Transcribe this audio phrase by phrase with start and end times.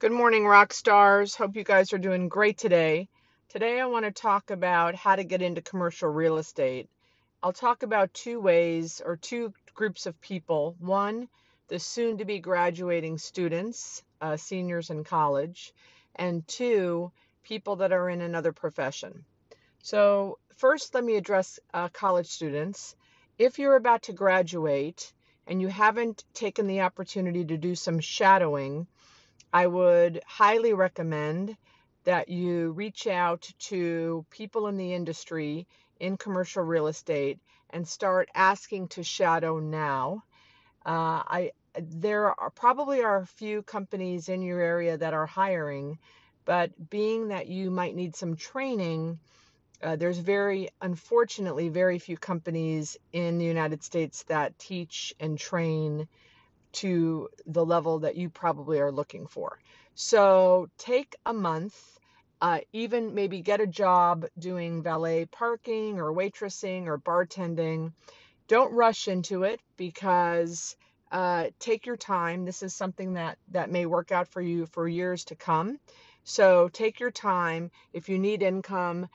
[0.00, 1.34] Good morning, rock stars.
[1.34, 3.10] Hope you guys are doing great today.
[3.50, 6.88] Today, I want to talk about how to get into commercial real estate.
[7.42, 10.74] I'll talk about two ways or two groups of people.
[10.78, 11.28] One,
[11.68, 15.74] the soon to be graduating students, uh, seniors in college,
[16.16, 17.12] and two,
[17.42, 19.26] people that are in another profession.
[19.82, 22.96] So, first, let me address uh, college students.
[23.36, 25.12] If you're about to graduate
[25.46, 28.86] and you haven't taken the opportunity to do some shadowing,
[29.52, 31.56] I would highly recommend
[32.04, 35.66] that you reach out to people in the industry
[35.98, 37.38] in commercial real estate
[37.70, 40.24] and start asking to shadow now.
[40.86, 45.98] Uh, I there are probably are a few companies in your area that are hiring,
[46.44, 49.20] but being that you might need some training,
[49.82, 56.08] uh, there's very unfortunately very few companies in the United States that teach and train
[56.72, 59.58] to the level that you probably are looking for.
[59.94, 61.76] So take a month,
[62.40, 67.92] uh, even maybe get a job doing valet parking or waitressing or bartending.
[68.48, 70.76] Don't rush into it because
[71.12, 72.44] uh, take your time.
[72.44, 75.78] This is something that that may work out for you for years to come.
[76.24, 77.70] So take your time.
[77.92, 79.08] If you need income,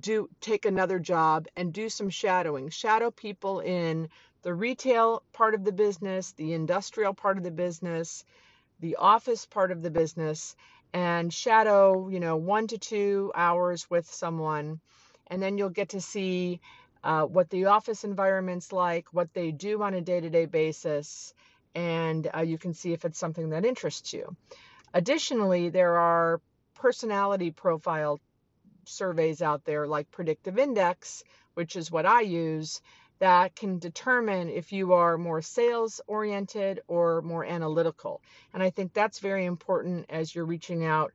[0.00, 2.70] do take another job and do some shadowing.
[2.70, 4.08] Shadow people in
[4.46, 8.24] the retail part of the business, the industrial part of the business,
[8.78, 10.54] the office part of the business,
[10.92, 14.78] and shadow, you know, one to two hours with someone.
[15.26, 16.60] And then you'll get to see
[17.02, 21.34] uh, what the office environment's like, what they do on a day to day basis,
[21.74, 24.36] and uh, you can see if it's something that interests you.
[24.94, 26.40] Additionally, there are
[26.74, 28.20] personality profile
[28.84, 31.24] surveys out there like Predictive Index,
[31.54, 32.80] which is what I use,
[33.18, 38.20] that can determine if you are more sales oriented or more analytical.
[38.52, 41.12] And I think that's very important as you're reaching out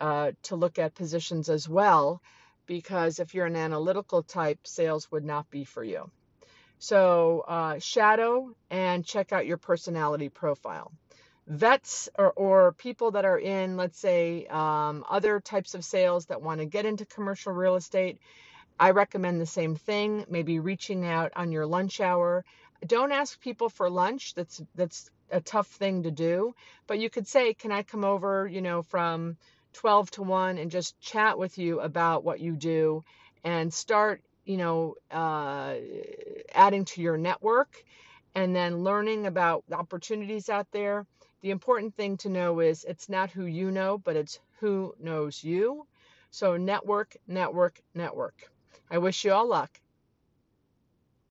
[0.00, 2.22] uh, to look at positions as well,
[2.66, 6.10] because if you're an analytical type, sales would not be for you.
[6.78, 10.90] So, uh, shadow and check out your personality profile
[11.46, 16.42] vets or, or people that are in, let's say, um, other types of sales that
[16.42, 18.18] want to get into commercial real estate,
[18.82, 20.26] I recommend the same thing.
[20.28, 22.44] Maybe reaching out on your lunch hour.
[22.84, 24.34] Don't ask people for lunch.
[24.34, 26.54] That's that's a tough thing to do.
[26.88, 29.36] But you could say, "Can I come over?" You know, from
[29.74, 33.04] 12 to 1 and just chat with you about what you do
[33.44, 35.74] and start you know uh,
[36.52, 37.84] adding to your network
[38.34, 41.06] and then learning about opportunities out there
[41.42, 45.42] the important thing to know is it's not who you know, but it's who knows
[45.42, 45.86] you.
[46.30, 48.50] So network, network, network.
[48.90, 49.80] I wish you all luck.